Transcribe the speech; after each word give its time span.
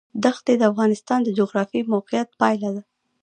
دښتې 0.23 0.53
د 0.57 0.61
افغانستان 0.71 1.19
د 1.23 1.29
جغرافیایي 1.37 1.89
موقیعت 1.93 2.29
پایله 2.39 2.69
ده. 2.75 2.81